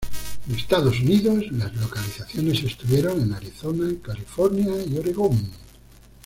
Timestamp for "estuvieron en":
2.63-3.33